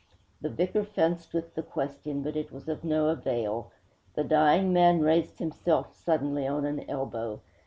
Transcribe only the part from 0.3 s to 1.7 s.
The vicar fenced with the